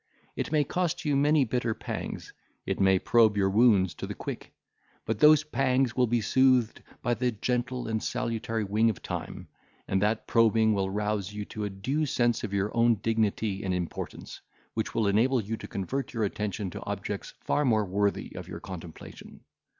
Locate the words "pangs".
1.75-2.33, 5.43-5.95